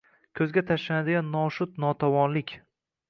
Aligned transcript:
Ko‘zga 0.37 0.61
tashlanadigan 0.69 1.29
noshud-notavonlik. 1.35 2.57